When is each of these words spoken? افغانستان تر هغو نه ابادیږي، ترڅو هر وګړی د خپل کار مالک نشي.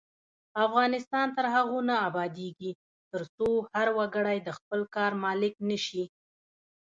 افغانستان 0.65 1.27
تر 1.37 1.45
هغو 1.55 1.79
نه 1.89 1.95
ابادیږي، 2.07 2.71
ترڅو 3.11 3.49
هر 3.73 3.87
وګړی 3.97 4.37
د 4.43 4.49
خپل 4.57 4.79
کار 4.95 5.11
مالک 5.23 5.53
نشي. 5.69 6.03